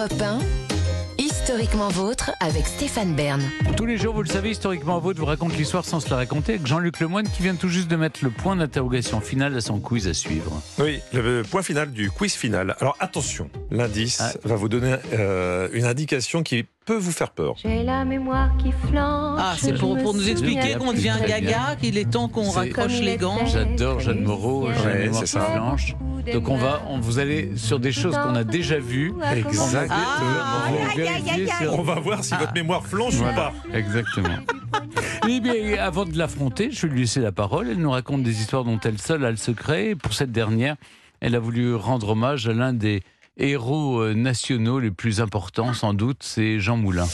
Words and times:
Europe 0.00 0.22
1, 0.22 0.38
Historiquement 1.22 1.88
vôtre 1.88 2.30
avec 2.40 2.66
Stéphane 2.66 3.14
Bern. 3.14 3.42
Tous 3.76 3.84
les 3.84 3.98
jours, 3.98 4.14
vous 4.14 4.22
le 4.22 4.28
savez, 4.28 4.48
historiquement 4.48 4.98
vôtre 4.98 5.20
vous 5.20 5.26
raconte 5.26 5.54
l'histoire 5.58 5.84
sans 5.84 6.00
se 6.00 6.08
la 6.08 6.16
raconter 6.16 6.54
avec 6.54 6.66
Jean-Luc 6.66 7.00
Lemoyne 7.00 7.28
qui 7.28 7.42
vient 7.42 7.54
tout 7.54 7.68
juste 7.68 7.88
de 7.88 7.96
mettre 7.96 8.20
le 8.22 8.30
point 8.30 8.56
d'interrogation 8.56 9.20
final 9.20 9.54
à 9.54 9.60
son 9.60 9.78
quiz 9.78 10.08
à 10.08 10.14
suivre. 10.14 10.62
Oui, 10.78 11.00
le 11.12 11.42
point 11.42 11.60
final 11.62 11.90
du 11.90 12.10
quiz 12.10 12.32
final. 12.32 12.76
Alors 12.80 12.96
attention, 12.98 13.50
l'indice 13.70 14.22
Ah. 14.22 14.32
va 14.42 14.54
vous 14.54 14.70
donner 14.70 14.96
euh, 15.12 15.68
une 15.74 15.84
indication 15.84 16.42
qui 16.42 16.64
peut 16.86 16.96
vous 16.96 17.12
faire 17.12 17.32
peur. 17.32 17.56
J'ai 17.62 17.82
la 17.82 18.06
mémoire 18.06 18.56
qui 18.56 18.72
flanche. 18.72 19.38
Ah, 19.38 19.54
c'est 19.58 19.74
pour, 19.74 19.96
nous 19.96 20.30
expliquer 20.30 20.76
qu'on 20.76 20.94
devient 20.94 21.18
gaga, 21.26 21.76
qu'il 21.78 21.98
est 21.98 22.10
temps 22.10 22.28
qu'on 22.28 22.48
raccroche 22.50 23.00
les 23.00 23.18
gants. 23.18 23.44
J'adore 23.44 24.00
Jeanne 24.00 24.22
Moreau, 24.22 24.68
Ouais, 24.68 24.74
j'ai 24.82 24.88
la 24.88 24.94
mémoire 24.94 25.24
qui 25.24 25.28
flanche. 25.28 25.94
Donc 26.32 26.48
on 26.48 26.56
va, 26.56 26.82
on, 26.88 27.00
vous 27.00 27.18
allez 27.18 27.56
sur 27.56 27.80
des 27.80 27.92
choses 27.92 28.16
qu'on 28.16 28.34
a 28.34 28.44
déjà 28.44 28.78
vues. 28.78 29.12
Exactement. 29.34 29.90
Ah, 29.90 30.70
On 31.72 31.82
va 31.82 32.00
voir 32.00 32.24
si 32.24 32.34
votre 32.34 32.54
mémoire 32.54 32.86
flanche 32.86 33.14
ou 33.18 33.24
pas. 33.34 33.52
Exactement. 33.72 34.28
Eh 35.28 35.38
bien, 35.38 35.78
avant 35.78 36.06
de 36.06 36.16
l'affronter, 36.16 36.70
je 36.70 36.86
vais 36.86 36.92
lui 36.92 37.00
laisser 37.02 37.20
la 37.20 37.30
parole. 37.30 37.68
Elle 37.68 37.78
nous 37.78 37.90
raconte 37.90 38.22
des 38.22 38.40
histoires 38.40 38.64
dont 38.64 38.80
elle 38.80 38.98
seule 38.98 39.24
a 39.24 39.30
le 39.30 39.36
secret. 39.36 39.90
Et 39.90 39.94
pour 39.94 40.14
cette 40.14 40.32
dernière, 40.32 40.76
elle 41.20 41.34
a 41.34 41.38
voulu 41.38 41.74
rendre 41.74 42.10
hommage 42.10 42.48
à 42.48 42.52
l'un 42.52 42.72
des 42.72 43.02
héros 43.36 44.00
euh, 44.00 44.14
nationaux 44.14 44.80
les 44.80 44.90
plus 44.90 45.20
importants, 45.20 45.72
sans 45.72 45.94
doute, 45.94 46.22
c'est 46.22 46.58
Jean 46.58 46.76
Moulin. 46.76 47.06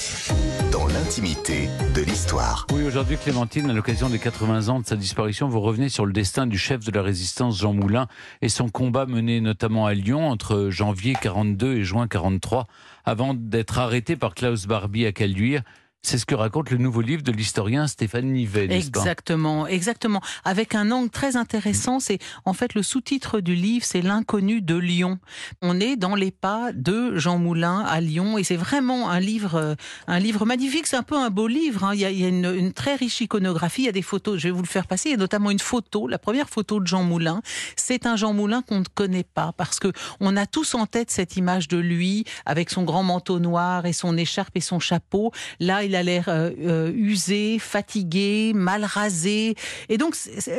De 1.06 2.02
l'histoire. 2.02 2.66
Oui, 2.72 2.82
aujourd'hui, 2.82 3.16
Clémentine, 3.16 3.70
à 3.70 3.72
l'occasion 3.72 4.08
des 4.08 4.18
80 4.18 4.68
ans 4.70 4.80
de 4.80 4.86
sa 4.86 4.96
disparition, 4.96 5.48
vous 5.48 5.60
revenez 5.60 5.88
sur 5.88 6.04
le 6.04 6.12
destin 6.12 6.48
du 6.48 6.58
chef 6.58 6.84
de 6.84 6.90
la 6.90 7.00
résistance, 7.00 7.60
Jean 7.60 7.72
Moulin, 7.74 8.08
et 8.42 8.48
son 8.48 8.68
combat 8.68 9.06
mené 9.06 9.40
notamment 9.40 9.86
à 9.86 9.94
Lyon 9.94 10.28
entre 10.28 10.68
janvier 10.70 11.14
42 11.14 11.76
et 11.76 11.84
juin 11.84 12.08
43, 12.08 12.66
avant 13.04 13.34
d'être 13.34 13.78
arrêté 13.78 14.16
par 14.16 14.34
Klaus 14.34 14.66
Barbie 14.66 15.06
à 15.06 15.12
Caluire. 15.12 15.62
C'est 16.02 16.18
ce 16.18 16.26
que 16.26 16.36
raconte 16.36 16.70
le 16.70 16.76
nouveau 16.78 17.00
livre 17.00 17.22
de 17.24 17.32
l'historien 17.32 17.88
Stéphane 17.88 18.26
Nivet, 18.32 18.68
Exactement, 18.70 19.66
exactement. 19.66 20.20
Avec 20.44 20.76
un 20.76 20.92
angle 20.92 21.10
très 21.10 21.34
intéressant, 21.34 21.98
c'est 21.98 22.20
en 22.44 22.52
fait 22.52 22.74
le 22.74 22.84
sous-titre 22.84 23.40
du 23.40 23.56
livre, 23.56 23.84
c'est 23.84 24.02
l'inconnu 24.02 24.62
de 24.62 24.76
Lyon. 24.76 25.18
On 25.62 25.80
est 25.80 25.96
dans 25.96 26.14
les 26.14 26.30
pas 26.30 26.70
de 26.72 27.16
Jean 27.18 27.38
Moulin 27.38 27.80
à 27.80 28.00
Lyon, 28.00 28.38
et 28.38 28.44
c'est 28.44 28.54
vraiment 28.54 29.10
un 29.10 29.18
livre, 29.18 29.56
euh, 29.56 29.74
un 30.06 30.20
livre 30.20 30.46
magnifique. 30.46 30.86
C'est 30.86 30.94
un 30.96 31.02
peu 31.02 31.16
un 31.16 31.30
beau 31.30 31.48
livre. 31.48 31.82
hein. 31.82 31.90
Il 31.94 31.98
y 31.98 32.04
a, 32.04 32.10
il 32.12 32.20
y 32.20 32.24
a 32.24 32.28
une, 32.28 32.54
une 32.56 32.72
très 32.72 32.94
riche 32.94 33.20
iconographie. 33.22 33.82
Il 33.82 33.86
y 33.86 33.88
a 33.88 33.92
des 33.92 34.00
photos. 34.02 34.38
Je 34.38 34.46
vais 34.46 34.52
vous 34.52 34.62
le 34.62 34.68
faire 34.68 34.86
passer. 34.86 35.08
Il 35.08 35.12
y 35.12 35.16
a 35.16 35.18
notamment 35.18 35.50
une 35.50 35.58
photo, 35.58 36.06
la 36.06 36.18
première 36.20 36.48
photo 36.48 36.78
de 36.78 36.86
Jean 36.86 37.02
Moulin. 37.02 37.42
C'est 37.74 38.06
un 38.06 38.14
Jean 38.14 38.32
Moulin 38.32 38.62
qu'on 38.62 38.78
ne 38.78 38.84
connaît 38.94 39.24
pas 39.24 39.52
parce 39.56 39.80
que 39.80 39.90
on 40.20 40.36
a 40.36 40.46
tous 40.46 40.76
en 40.76 40.86
tête 40.86 41.10
cette 41.10 41.36
image 41.36 41.66
de 41.66 41.78
lui 41.78 42.24
avec 42.44 42.70
son 42.70 42.84
grand 42.84 43.02
manteau 43.02 43.40
noir 43.40 43.86
et 43.86 43.92
son 43.92 44.16
écharpe 44.16 44.56
et 44.56 44.60
son 44.60 44.78
chapeau. 44.78 45.32
Là, 45.58 45.82
il 45.86 45.96
a 45.96 46.02
l'air 46.02 46.28
euh, 46.28 46.50
euh, 46.60 46.92
usé, 46.94 47.58
fatigué, 47.58 48.52
mal 48.54 48.84
rasé. 48.84 49.54
Et 49.88 49.98
donc, 49.98 50.16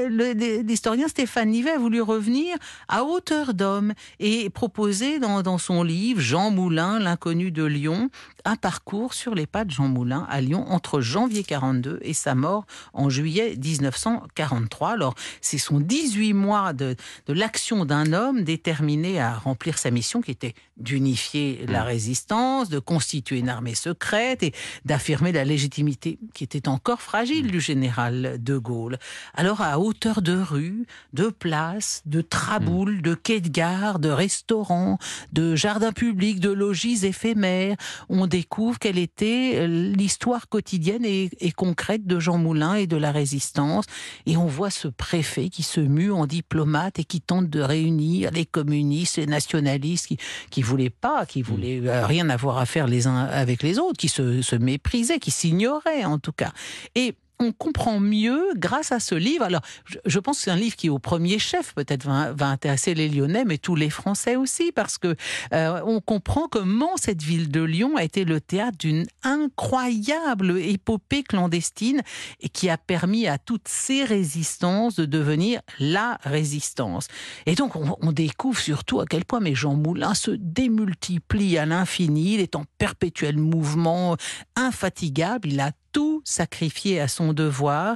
l'historien 0.09 1.07
Stéphane 1.07 1.49
Nivet 1.49 1.71
a 1.71 1.77
voulu 1.77 2.01
revenir 2.01 2.55
à 2.87 3.03
hauteur 3.03 3.53
d'homme 3.53 3.93
et 4.19 4.49
proposer 4.49 5.19
dans, 5.19 5.57
son 5.57 5.83
livre 5.83 6.19
Jean 6.19 6.51
Moulin, 6.51 6.99
l'inconnu 6.99 7.51
de 7.51 7.63
Lyon, 7.63 8.09
un 8.45 8.55
parcours 8.55 9.13
sur 9.13 9.35
les 9.35 9.45
pas 9.45 9.65
de 9.65 9.71
Jean 9.71 9.87
Moulin 9.87 10.25
à 10.29 10.41
Lyon 10.41 10.65
entre 10.69 11.01
janvier 11.01 11.43
42 11.43 11.99
et 12.01 12.13
sa 12.13 12.35
mort 12.35 12.65
en 12.93 13.09
juillet 13.09 13.55
1943. 13.57 14.91
Alors, 14.91 15.15
c'est 15.41 15.57
son 15.57 15.79
18 15.79 16.33
mois 16.33 16.73
de 16.73 16.95
l'action 17.27 17.85
d'un 17.85 18.13
homme 18.13 18.43
déterminé 18.43 19.19
à 19.19 19.33
remplir 19.33 19.77
sa 19.77 19.91
mission 19.91 20.21
qui 20.21 20.31
était 20.31 20.53
d'unifier 20.79 21.65
la 21.67 21.83
résistance, 21.83 22.69
de 22.69 22.79
constituer 22.79 23.39
une 23.39 23.49
armée 23.49 23.75
secrète 23.75 24.43
et 24.43 24.53
d'affirmer 24.85 25.31
la 25.31 25.43
légitimité 25.43 26.19
qui 26.33 26.43
était 26.43 26.67
encore 26.67 27.01
fragile 27.01 27.47
du 27.47 27.59
général 27.59 28.37
de 28.39 28.57
Gaulle. 28.57 28.97
Alors 29.33 29.61
à 29.61 29.79
hauteur 29.79 30.21
de 30.21 30.37
rue, 30.37 30.85
de 31.13 31.27
places, 31.27 32.01
de 32.05 32.21
traboules, 32.21 33.01
de 33.01 33.15
quais 33.15 33.41
de 33.41 33.49
gare, 33.49 33.99
de 33.99 34.09
restaurants, 34.09 34.97
de 35.33 35.55
jardins 35.55 35.93
publics, 35.93 36.39
de 36.39 36.51
logis 36.51 37.05
éphémères, 37.05 37.77
on 38.09 38.27
découvre 38.27 38.79
quelle 38.79 38.97
était 38.97 39.53
euh, 39.55 39.67
l'histoire 39.67 40.49
quotidienne 40.49 41.05
et, 41.05 41.29
et 41.39 41.51
concrète 41.51 42.05
de 42.05 42.19
Jean 42.19 42.37
Moulin 42.37 42.75
et 42.75 42.87
de 42.87 42.97
la 42.97 43.11
résistance. 43.11 43.85
Et 44.25 44.37
on 44.37 44.47
voit 44.47 44.69
ce 44.69 44.87
préfet 44.87 45.49
qui 45.49 45.63
se 45.63 45.79
mue 45.79 46.11
en 46.11 46.25
diplomate 46.25 46.99
et 46.99 47.03
qui 47.03 47.21
tente 47.21 47.49
de 47.49 47.61
réunir 47.61 48.31
les 48.31 48.45
communistes, 48.45 49.17
les 49.17 49.25
nationalistes 49.25 50.07
qui 50.07 50.17
qui 50.49 50.61
voulaient 50.67 50.89
pas, 50.89 51.25
qui 51.25 51.41
voulaient 51.41 51.81
euh, 51.83 52.05
rien 52.05 52.29
avoir 52.29 52.57
à 52.57 52.65
faire 52.65 52.87
les 52.87 53.07
uns 53.07 53.25
avec 53.25 53.63
les 53.63 53.79
autres, 53.79 53.97
qui 53.97 54.09
se, 54.09 54.41
se 54.41 54.55
méprisaient, 54.55 55.19
qui 55.19 55.31
s'ignoraient 55.31 56.05
en 56.05 56.19
tout 56.19 56.31
cas. 56.31 56.51
Et 56.95 57.15
on 57.39 57.51
comprend 57.51 57.99
mieux 57.99 58.51
grâce 58.55 58.91
à 58.91 58.99
ce 58.99 59.13
livre. 59.13 59.43
Alors, 59.43 59.61
je, 60.05 60.19
pense 60.19 60.37
que 60.37 60.43
c'est 60.45 60.51
un 60.51 60.55
livre 60.55 60.75
qui, 60.75 60.89
au 60.89 60.99
premier 60.99 61.37
chef, 61.37 61.73
peut-être 61.75 62.05
va, 62.05 62.47
intéresser 62.47 62.95
les 62.95 63.09
Lyonnais, 63.09 63.45
mais 63.45 63.57
tous 63.57 63.75
les 63.75 63.89
Français 63.89 64.35
aussi, 64.35 64.71
parce 64.71 64.97
que 64.97 65.15
euh, 65.53 65.81
on 65.85 66.01
comprend 66.01 66.47
comment 66.47 66.97
cette 66.97 67.21
ville 67.21 67.49
de 67.49 67.61
Lyon 67.61 67.95
a 67.95 68.03
été 68.03 68.25
le 68.25 68.41
théâtre 68.41 68.77
d'une 68.79 69.05
incroyable 69.23 70.57
épopée 70.59 71.23
clandestine 71.23 72.01
et 72.39 72.49
qui 72.49 72.69
a 72.69 72.77
permis 72.77 73.27
à 73.27 73.37
toutes 73.37 73.67
ces 73.67 74.03
résistances 74.03 74.95
de 74.95 75.05
devenir 75.05 75.61
la 75.79 76.19
résistance. 76.23 77.07
Et 77.45 77.55
donc, 77.55 77.75
on, 77.75 78.11
découvre 78.11 78.59
surtout 78.59 78.99
à 78.99 79.05
quel 79.05 79.25
point 79.25 79.41
mais 79.41 79.53
Jean 79.53 79.75
Moulin 79.75 80.15
se 80.15 80.31
démultiplie 80.31 81.57
à 81.57 81.65
l'infini, 81.67 82.35
il 82.35 82.39
est 82.39 82.55
en 82.55 82.63
perpétuel 82.79 83.37
mouvement, 83.37 84.15
infatigable, 84.55 85.49
il 85.49 85.59
a 85.59 85.71
tout 85.97 86.21
sacrifié 86.25 86.99
à 87.01 87.07
son 87.07 87.33
devoir. 87.33 87.95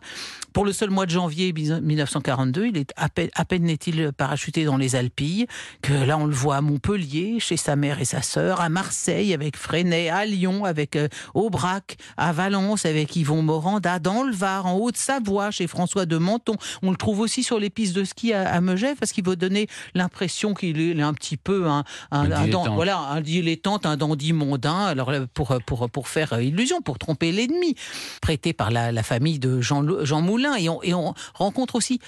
Pour 0.53 0.65
le 0.65 0.73
seul 0.73 0.89
mois 0.89 1.05
de 1.05 1.11
janvier 1.11 1.53
1942, 1.53 2.65
il 2.65 2.77
est 2.77 2.91
à 2.95 3.09
peine, 3.09 3.29
peine 3.47 3.63
n'est-il 3.63 4.11
parachuté 4.11 4.65
dans 4.65 4.77
les 4.77 4.95
Alpilles, 4.95 5.45
que 5.83 5.93
là 5.93 6.17
on 6.17 6.25
le 6.25 6.33
voit 6.33 6.55
à 6.55 6.61
Montpellier, 6.61 7.39
chez 7.39 7.57
sa 7.57 7.75
mère 7.75 8.01
et 8.01 8.05
sa 8.05 8.23
sœur, 8.23 8.59
à 8.59 8.69
Marseille 8.69 9.35
avec 9.35 9.55
Freinet, 9.55 10.09
à 10.09 10.25
Lyon 10.25 10.65
avec 10.65 10.95
euh, 10.95 11.09
Aubrac, 11.35 11.97
à 12.17 12.33
Valence 12.33 12.87
avec 12.87 13.15
Yvon 13.15 13.43
Moranda, 13.43 13.99
dans 13.99 14.23
le 14.23 14.33
Var, 14.33 14.65
en 14.65 14.77
Haute-Savoie, 14.77 15.51
chez 15.51 15.67
François 15.67 16.07
de 16.07 16.17
Menton. 16.17 16.55
On 16.81 16.89
le 16.89 16.97
trouve 16.97 17.19
aussi 17.19 17.43
sur 17.43 17.59
les 17.59 17.69
pistes 17.69 17.93
de 17.95 18.03
ski 18.03 18.33
à, 18.33 18.51
à 18.51 18.61
Megève, 18.61 18.95
parce 18.97 19.11
qu'il 19.11 19.23
veut 19.25 19.35
donner 19.35 19.67
l'impression 19.93 20.55
qu'il 20.55 20.81
est, 20.81 20.99
un 21.03 21.13
petit 21.13 21.37
peu 21.37 21.67
un, 21.67 21.83
un, 22.09 22.19
Un 22.19 22.23
un 22.23 22.29
dan- 22.29 22.39
dilettante. 22.45 22.69
voilà, 22.73 22.97
un 22.97 23.21
dilettante, 23.21 23.85
un 23.85 23.95
dandy 23.95 24.33
mondain, 24.33 24.85
alors 24.85 25.11
là, 25.11 25.19
pour, 25.35 25.55
pour, 25.67 25.87
pour 25.87 26.07
faire 26.07 26.33
euh, 26.33 26.41
illusion, 26.43 26.81
pour 26.81 26.97
tromper 26.97 27.31
l'ennemi, 27.31 27.75
prêté 28.21 28.53
par 28.53 28.71
la, 28.71 29.03
famille 29.03 29.39
de 29.39 29.61
Jean, 29.61 29.83
Moulin. 30.21 30.55
Et 30.55 30.93
on 30.93 31.13
rencontre 31.33 31.75
aussi 31.75 31.99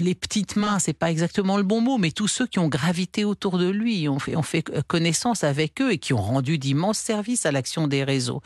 les 0.00 0.14
petites 0.14 0.56
mains, 0.56 0.78
c'est 0.78 0.92
pas 0.92 1.10
exactement 1.10 1.56
le 1.56 1.62
bon 1.62 1.80
mot, 1.80 1.98
mais 1.98 2.10
tous 2.10 2.28
ceux 2.28 2.46
qui 2.46 2.58
ont 2.58 2.68
gravité 2.68 3.24
autour 3.24 3.58
de 3.58 3.68
lui, 3.68 4.08
ont 4.08 4.18
fait, 4.18 4.36
ont 4.36 4.42
fait 4.42 4.64
connaissance 4.86 5.44
avec 5.44 5.80
eux 5.80 5.92
et 5.92 5.98
qui 5.98 6.12
ont 6.12 6.20
rendu 6.22 6.58
d'immenses 6.58 6.98
services 6.98 7.46
à 7.46 7.52
l'action 7.52 7.86
des 7.88 8.04
réseaux. 8.04 8.40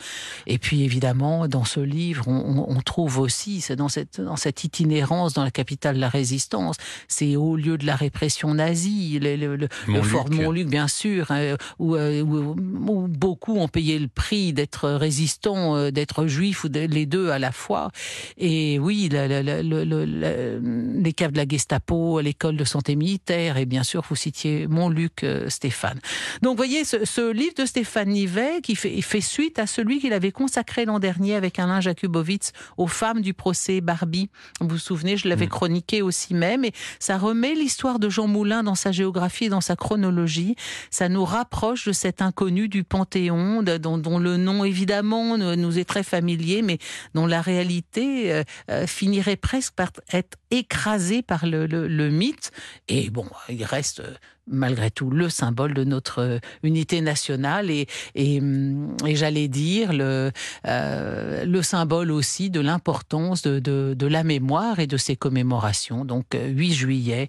Et 0.47 0.57
puis 0.57 0.83
évidemment, 0.83 1.47
dans 1.47 1.65
ce 1.65 1.79
livre, 1.79 2.27
on, 2.27 2.79
trouve 2.81 3.19
aussi, 3.19 3.61
c'est 3.61 3.75
dans 3.75 3.89
cette, 3.89 4.21
dans 4.21 4.35
cette 4.37 4.63
itinérance 4.63 5.33
dans 5.33 5.43
la 5.43 5.51
capitale 5.51 5.95
de 5.95 6.01
la 6.01 6.09
résistance, 6.09 6.77
c'est 7.07 7.35
au 7.35 7.55
lieu 7.55 7.77
de 7.77 7.85
la 7.85 7.95
répression 7.95 8.53
nazie, 8.53 9.19
le, 9.19 9.35
le- 9.35 9.55
le- 9.55 9.67
fort 10.03 10.25
Montluc, 10.43 10.67
bien 10.69 10.87
sûr, 10.87 11.29
hein, 11.31 11.55
où, 11.77 11.95
euh, 11.95 12.21
où- 12.21 12.55
où 12.91 13.07
beaucoup 13.07 13.57
ont 13.57 13.67
payé 13.67 13.99
le 13.99 14.07
prix 14.07 14.53
d'être 14.53 14.89
résistants, 14.89 15.75
euh, 15.75 15.91
d'être 15.91 16.25
juifs 16.27 16.63
ou 16.63 16.69
de- 16.69 16.79
les 16.81 17.05
deux 17.05 17.29
à 17.29 17.39
la 17.39 17.51
fois. 17.51 17.91
Et 18.37 18.79
oui, 18.79 19.09
la- 19.11 19.27
la- 19.27 19.43
la- 19.43 19.61
les 19.61 21.13
caves 21.13 21.31
de 21.31 21.37
la 21.39 21.47
Gestapo, 21.47 22.19
l'école 22.19 22.57
de 22.57 22.65
santé 22.65 22.95
militaire, 22.95 23.57
et 23.57 23.65
bien 23.65 23.83
sûr, 23.83 24.03
vous 24.09 24.15
citiez 24.15 24.67
Montluc, 24.67 25.23
euh, 25.23 25.49
Stéphane. 25.49 25.99
Donc, 26.41 26.51
vous 26.51 26.57
voyez, 26.57 26.83
ce, 26.83 27.05
ce 27.05 27.31
livre 27.31 27.53
de 27.57 27.65
Stéphane 27.65 28.09
Nivet, 28.09 28.61
qui 28.61 28.75
fait, 28.75 29.01
fait 29.01 29.21
suite 29.21 29.57
à 29.57 29.67
celui 29.67 29.99
qu'il 29.99 30.13
avait 30.13 30.31
consacré 30.31 30.85
l'an 30.85 30.99
dernier 30.99 31.35
avec 31.35 31.57
Alain 31.59 31.79
Jakubowicz 31.79 32.51
aux 32.77 32.87
femmes 32.87 33.21
du 33.21 33.33
procès 33.33 33.79
Barbie. 33.79 34.29
Vous 34.59 34.67
vous 34.67 34.77
souvenez, 34.77 35.15
je 35.15 35.29
l'avais 35.29 35.47
chroniqué 35.47 36.01
aussi 36.01 36.33
même, 36.33 36.65
et 36.65 36.73
ça 36.99 37.17
remet 37.17 37.55
l'histoire 37.55 37.99
de 37.99 38.09
Jean 38.09 38.27
Moulin 38.27 38.63
dans 38.63 38.75
sa 38.75 38.91
géographie 38.91 39.45
et 39.45 39.49
dans 39.49 39.61
sa 39.61 39.75
chronologie. 39.75 40.55
Ça 40.91 41.07
nous 41.07 41.23
rapproche 41.23 41.87
de 41.87 41.93
cet 41.93 42.21
inconnu 42.21 42.67
du 42.67 42.83
Panthéon, 42.83 43.63
dont, 43.63 43.97
dont 43.97 44.19
le 44.19 44.35
nom 44.35 44.65
évidemment 44.65 45.37
nous 45.37 45.79
est 45.79 45.85
très 45.85 46.03
familier, 46.03 46.61
mais 46.61 46.79
dont 47.13 47.25
la 47.25 47.41
réalité 47.41 48.33
euh, 48.33 48.43
euh, 48.69 48.87
finirait 48.87 49.37
presque 49.37 49.73
par 49.73 49.91
être 50.11 50.37
écrasée 50.51 51.18
par 51.21 51.45
le, 51.45 52.09
mythe. 52.09 52.51
Et 52.87 53.09
bon, 53.09 53.25
il 53.49 53.63
reste 53.63 53.99
euh, 53.99 54.15
malgré 54.49 54.91
tout 54.91 55.09
le 55.09 55.29
symbole 55.29 55.73
de 55.73 55.83
notre 55.83 56.19
euh, 56.19 56.39
unité 56.63 57.01
nationale 57.01 57.69
et, 57.69 57.87
et, 58.15 58.39
hum, 58.39 58.95
et 59.05 59.15
j'allais 59.15 59.47
dire 59.47 59.93
le, 59.93 60.31
euh, 60.67 61.45
le 61.45 61.61
symbole 61.61 62.11
aussi 62.11 62.49
de 62.49 62.59
l'importance 62.59 63.41
de, 63.41 63.59
de, 63.59 63.93
de, 63.97 64.07
la 64.07 64.23
mémoire 64.23 64.79
et 64.79 64.87
de 64.87 64.97
ses 64.97 65.15
commémorations. 65.15 66.05
Donc 66.05 66.25
8 66.33 66.73
juillet, 66.73 67.27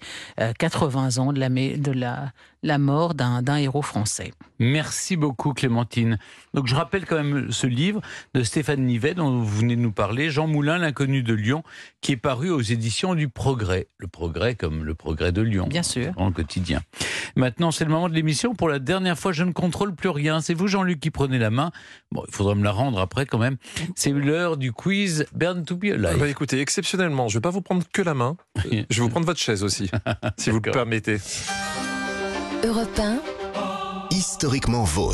80 0.58 1.18
ans 1.18 1.32
de 1.32 1.40
la, 1.40 1.48
de 1.48 1.92
la, 1.92 2.32
la 2.62 2.78
mort 2.78 3.14
d'un 3.14 3.56
héros 3.56 3.82
français. 3.82 4.32
Merci 4.58 5.16
beaucoup 5.16 5.54
Clémentine. 5.54 6.18
Donc 6.52 6.66
je 6.66 6.74
rappelle 6.74 7.06
quand 7.06 7.16
même 7.16 7.50
ce 7.50 7.66
livre 7.66 8.00
de 8.34 8.42
Stéphane 8.42 8.84
Nivet 8.84 9.14
dont 9.14 9.30
vous 9.30 9.58
venez 9.58 9.76
de 9.76 9.80
nous 9.80 9.92
parler, 9.92 10.30
Jean 10.30 10.46
Moulin, 10.46 10.78
l'inconnu 10.78 11.22
de 11.22 11.34
Lyon, 11.34 11.62
qui 12.00 12.12
est 12.12 12.16
paru 12.16 12.50
aux 12.50 12.60
éditions 12.60 13.14
du 13.14 13.28
Progrès. 13.28 13.88
Le 13.98 14.06
Progrès 14.06 14.54
comme 14.54 14.84
le 14.84 14.94
Progrès 14.94 15.32
de 15.32 15.42
Lyon. 15.42 15.66
Bien 15.68 15.82
sûr. 15.82 16.12
En 16.16 16.32
quotidien. 16.32 16.80
Maintenant 17.36 17.70
c'est 17.70 17.84
le 17.84 17.90
moment 17.90 18.08
de 18.08 18.14
l'émission. 18.14 18.54
Pour 18.54 18.68
la 18.68 18.78
dernière 18.78 19.18
fois, 19.18 19.32
je 19.32 19.44
ne 19.44 19.52
contrôle 19.52 19.94
plus 19.94 20.08
rien. 20.08 20.40
C'est 20.40 20.54
vous 20.54 20.66
Jean-Luc 20.66 21.00
qui 21.00 21.10
prenez 21.10 21.38
la 21.38 21.50
main. 21.50 21.70
Bon, 22.12 22.22
il 22.28 22.34
faudra 22.34 22.54
me 22.54 22.64
la 22.64 22.72
rendre 22.72 22.98
après 23.00 23.26
quand 23.26 23.38
même. 23.38 23.56
C'est 23.94 24.10
l'heure 24.10 24.56
du 24.56 24.72
quiz 24.72 25.26
Burn 25.34 25.64
to 25.64 25.76
be 25.76 25.86
alive. 25.86 26.18
Bah, 26.18 26.28
écoutez, 26.28 26.60
exceptionnellement, 26.60 27.28
je 27.28 27.34
ne 27.34 27.38
vais 27.38 27.42
pas 27.42 27.50
vous 27.50 27.62
prendre 27.62 27.82
que 27.92 28.02
la 28.02 28.14
main. 28.14 28.36
Je 28.64 28.96
vais 28.96 29.02
vous 29.02 29.08
prendre 29.08 29.26
votre 29.26 29.40
chaise 29.40 29.62
aussi, 29.62 29.90
si 30.36 30.50
vous 30.50 30.60
le 30.60 30.70
permettez. 30.70 31.18
Europe 32.64 32.98
1. 32.98 33.20
Historiquement 34.10 34.84
vôtre. 34.84 35.08